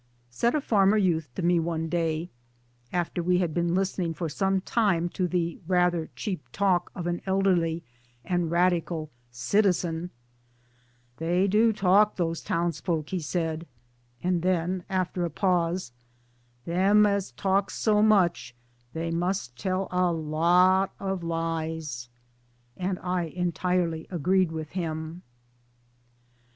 Said 0.31 0.55
a 0.55 0.61
farmer 0.61 0.97
youth 0.97 1.29
to 1.35 1.43
me 1.43 1.59
one 1.59 1.87
day 1.87 2.31
after 2.91 3.21
we 3.21 3.37
had' 3.37 3.53
been 3.53 3.75
listening 3.75 4.15
for 4.15 4.29
some 4.29 4.59
time 4.61 5.09
to 5.09 5.27
the 5.27 5.59
rather 5.67 6.09
cheap 6.15 6.41
talk 6.51 6.89
of 6.95 7.05
an 7.05 7.21
elderly 7.27 7.83
and 8.25 8.49
radical" 8.49 9.11
citizen 9.51 10.09
""They 11.19 11.45
do 11.47 11.71
talk, 11.71 12.15
those 12.15 12.41
townsfolk," 12.41 13.09
he 13.09 13.19
said; 13.19 13.67
and 14.23 14.41
then 14.41 14.83
after 14.89 15.23
a 15.23 15.29
pause" 15.29 15.91
them 16.65 17.05
as 17.05 17.29
talks 17.33 17.75
so 17.77 18.01
much 18.01 18.55
they 18.93 19.11
must 19.11 19.55
tell 19.55 19.87
a 19.91 20.11
lot 20.11 20.95
o* 20.99 21.13
lies" 21.21 22.09
And 22.75 22.97
I 23.03 23.25
entirely 23.25 24.07
agreed 24.09 24.51
with 24.51 24.71
him. 24.71 25.21